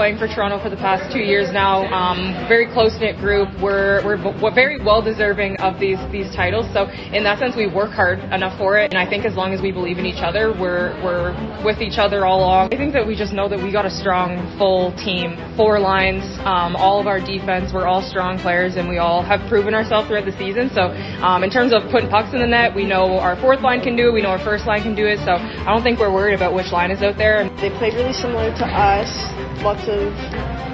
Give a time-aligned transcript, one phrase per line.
[0.00, 1.84] playing for Toronto for the past two years now.
[1.92, 3.50] Um, very close knit group.
[3.60, 6.64] We're, we're we're very well deserving of these these titles.
[6.72, 8.94] So in that sense, we work hard enough for it.
[8.94, 11.98] And I think as long as we believe in each other, we're we're with each
[11.98, 12.72] other all along.
[12.72, 16.24] I think that we just know that we got a strong, full team, four lines,
[16.48, 17.70] um, all of our defense.
[17.74, 20.70] We're all strong players, and we all have proven ourselves throughout the season.
[20.72, 23.82] So um, in terms of putting pucks in the net, we know our fourth line
[23.82, 24.12] can do it.
[24.14, 25.18] We know our first line can do it.
[25.28, 27.50] So I don't think we're worried about which line is out there.
[27.60, 29.12] They played really similar to us.
[29.60, 29.89] Lots of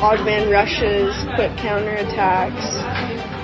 [0.00, 2.64] odd man rushes, quick counter attacks.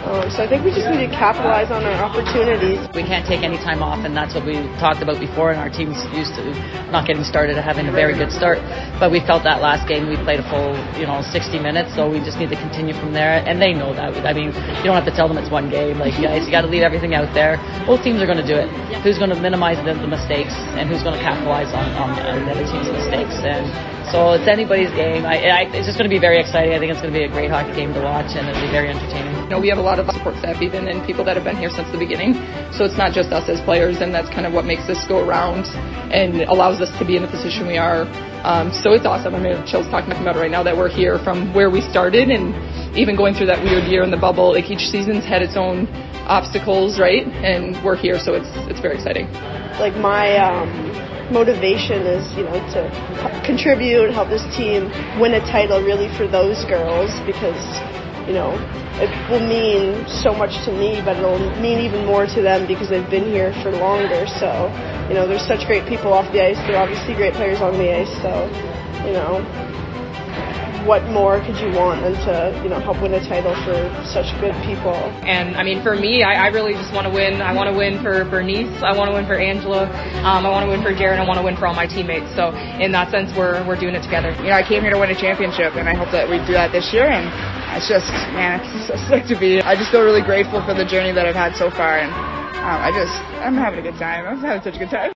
[0.06, 2.78] Um, so I think we just need to capitalize on our opportunities.
[2.94, 5.50] We can't take any time off, and that's what we talked about before.
[5.50, 6.46] And our team's used to
[6.94, 8.62] not getting started, having a very good start.
[9.02, 11.92] But we felt that last game we played a full, you know, 60 minutes.
[11.98, 14.14] So we just need to continue from there, and they know that.
[14.24, 15.98] I mean, you don't have to tell them it's one game.
[15.98, 17.58] Like guys, you got to leave everything out there.
[17.84, 18.70] Both teams are going to do it.
[19.02, 22.14] Who's going to minimize the, the mistakes, and who's going to capitalize on, on
[22.46, 23.42] the other team's mistakes?
[23.42, 23.66] And
[24.12, 25.26] so it's anybody's game.
[25.26, 26.74] I, I, it's just going to be very exciting.
[26.74, 28.70] I think it's going to be a great hockey game to watch, and it'll be
[28.70, 29.34] very entertaining.
[29.44, 31.56] You know, we have a lot of support staff even and people that have been
[31.56, 32.34] here since the beginning.
[32.70, 35.26] So it's not just us as players, and that's kind of what makes this go
[35.26, 35.66] around
[36.12, 38.06] and allows us to be in the position we are.
[38.46, 39.34] Um, so it's awesome.
[39.34, 42.30] I mean, chills talking about it right now that we're here from where we started,
[42.30, 42.54] and
[42.96, 44.52] even going through that weird year in the bubble.
[44.52, 45.88] Like each season's had its own
[46.26, 47.26] obstacles, right?
[47.42, 49.26] And we're here, so it's it's very exciting.
[49.82, 50.70] Like my um,
[51.30, 56.26] motivation is, you know, to contribute, and help this team win a title really for
[56.26, 57.60] those girls because,
[58.26, 58.54] you know,
[58.98, 62.88] it will mean so much to me, but it'll mean even more to them because
[62.88, 64.26] they've been here for longer.
[64.26, 64.72] So,
[65.08, 66.56] you know, there's such great people off the ice.
[66.66, 68.12] They're obviously great players on the ice.
[68.22, 68.48] So,
[69.04, 69.44] you know,
[70.86, 73.74] what more could you want than to, you know, help win a title for
[74.06, 74.94] such good people?
[75.26, 77.42] And I mean, for me, I, I really just want to win.
[77.42, 78.70] I want to win for Bernice.
[78.82, 79.90] I want to win for Angela.
[80.22, 81.18] Um, I want to win for Jared.
[81.18, 82.32] I want to win for all my teammates.
[82.36, 84.30] So in that sense, we're we're doing it together.
[84.38, 86.54] You know, I came here to win a championship, and I hope that we do
[86.54, 87.10] that this year.
[87.10, 87.26] And
[87.74, 89.60] it's just, man, it's so sick to be.
[89.60, 92.14] I just feel really grateful for the journey that I've had so far, and
[92.62, 93.12] um, I just,
[93.42, 94.26] I'm having a good time.
[94.26, 95.15] I'm having such a good time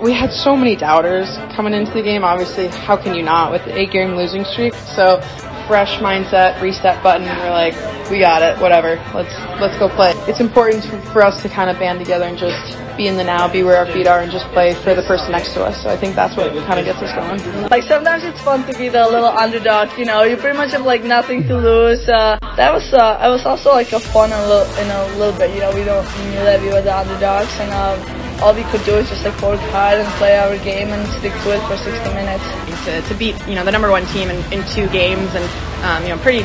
[0.00, 2.24] we had so many doubters coming into the game.
[2.24, 4.74] Obviously, how can you not with the eight game losing streak?
[4.74, 5.20] So
[5.66, 7.26] fresh mindset, reset button.
[7.26, 7.74] We're like,
[8.10, 8.96] we got it, whatever.
[9.14, 10.12] Let's let's go play.
[10.26, 13.46] It's important for us to kind of band together and just be in the now,
[13.46, 15.82] be where our feet are, and just play for the person next to us.
[15.82, 17.68] So I think that's what kind of gets us going.
[17.68, 19.96] Like sometimes it's fun to be the little underdog.
[19.98, 22.08] You know, you pretty much have like nothing to lose.
[22.08, 25.38] Uh, that was uh, it was also like a fun a little in a little
[25.38, 25.54] bit.
[25.54, 27.72] You know, we don't we knew that we were the underdogs and.
[27.72, 31.06] Um, all we could do is just like work hard and play our game and
[31.18, 32.44] stick to it for 60 minutes.
[32.84, 35.44] To, to beat you know the number one team in, in two games and
[35.84, 36.44] um, you know pretty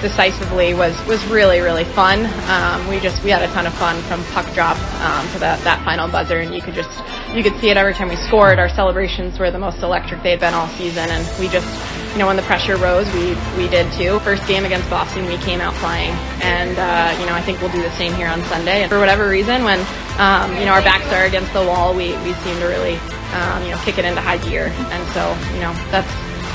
[0.00, 2.26] decisively was was really really fun.
[2.48, 5.62] Um, we just we had a ton of fun from puck drop um, to that
[5.64, 6.90] that final buzzer, and you could just
[7.34, 8.58] you could see it every time we scored.
[8.58, 11.68] Our celebrations were the most electric they had been all season, and we just
[12.12, 14.20] you know when the pressure rose, we we did too.
[14.20, 16.12] First game against Boston, we came out playing,
[16.42, 18.82] and uh, you know I think we'll do the same here on Sunday.
[18.82, 19.80] And for whatever reason, when
[20.18, 22.96] um, you know our backs are against the wall, we we seem to really
[23.34, 26.10] um, you know kick it into high gear, and so you know that's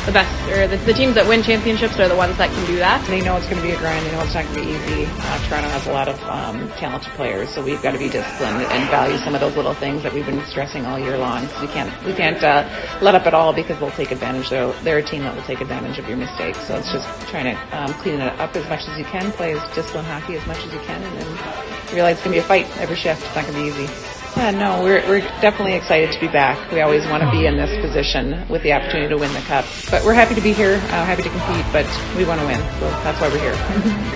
[0.05, 2.77] the best, or the, the, teams that win championships are the ones that can do
[2.77, 3.05] that.
[3.07, 4.05] They know it's going to be a grind.
[4.05, 5.05] They know it's not going to be easy.
[5.05, 8.63] Uh, Toronto has a lot of um, talented players, so we've got to be disciplined
[8.63, 11.47] and value some of those little things that we've been stressing all year long.
[11.47, 12.67] So we can't we can't uh,
[13.01, 14.49] let up at all because they'll take advantage.
[14.49, 16.59] They're, they're a team that will take advantage of your mistakes.
[16.67, 19.53] So it's just trying to um, clean it up as much as you can, play
[19.53, 22.43] as disciplined hockey as much as you can, and then realize it's going to be
[22.43, 23.23] a fight every shift.
[23.23, 24.18] It's not going to be easy.
[24.37, 26.71] Yeah, no, we're, we're definitely excited to be back.
[26.71, 29.65] We always want to be in this position with the opportunity to win the cup.
[29.91, 31.85] But we're happy to be here, uh, happy to compete, but
[32.15, 32.59] we want to win.
[32.79, 33.57] So that's why we're here.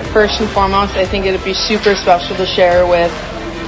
[0.13, 3.11] First and foremost, I think it'd be super special to share with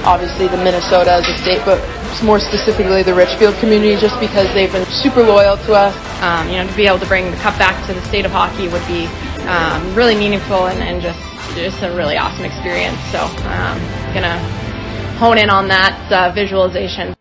[0.06, 1.82] obviously the Minnesota as a state, but
[2.22, 5.94] more specifically the Richfield community just because they've been super loyal to us.
[6.22, 8.30] Um, you know, to be able to bring the cup back to the state of
[8.30, 9.06] hockey would be
[9.44, 11.20] um, really meaningful and, and, just
[11.54, 12.98] just a really awesome experience.
[13.12, 13.80] So, um,
[14.12, 14.36] gonna
[15.16, 17.15] hone in on that uh, visualization.